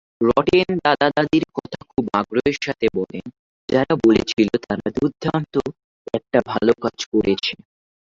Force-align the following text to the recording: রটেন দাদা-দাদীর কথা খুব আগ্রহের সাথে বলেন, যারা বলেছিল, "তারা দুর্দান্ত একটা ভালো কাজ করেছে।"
রটেন 0.27 0.69
দাদা-দাদীর 0.85 1.45
কথা 1.57 1.79
খুব 1.91 2.05
আগ্রহের 2.19 2.57
সাথে 2.61 2.85
বলেন, 2.97 3.25
যারা 3.69 3.93
বলেছিল, 4.05 4.49
"তারা 4.65 4.87
দুর্দান্ত 4.97 5.53
একটা 6.13 6.39
ভালো 6.51 6.71
কাজ 6.83 6.97
করেছে।" 7.13 7.53